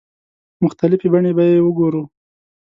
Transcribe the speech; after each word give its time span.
مختلفې 0.63 1.07
بڼې 1.13 1.31
به 1.37 1.43
یې 1.51 1.57
وګورو. 1.65 2.03